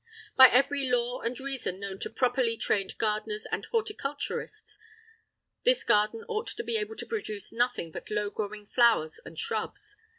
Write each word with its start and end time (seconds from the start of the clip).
By 0.35 0.49
every 0.49 0.89
law 0.89 1.21
and 1.21 1.39
reason 1.39 1.79
known 1.79 1.99
to 1.99 2.09
properly 2.09 2.57
trained 2.57 2.97
gardeners 2.97 3.45
and 3.51 3.67
horticulturists, 3.67 4.79
this 5.63 5.83
garden 5.83 6.25
ought 6.27 6.47
to 6.47 6.63
be 6.63 6.77
able 6.77 6.95
to 6.95 7.05
produce 7.05 7.53
nothing 7.53 7.91
but 7.91 8.09
low 8.09 8.31
growing 8.31 8.65
flowers 8.65 9.21
and 9.23 9.37
shrubs. 9.37 9.95